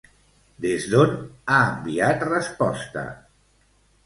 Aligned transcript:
Des 0.63 0.87
d'on 0.93 1.13
ha 1.19 1.59
enviat 1.75 2.25
resposta? 2.31 3.05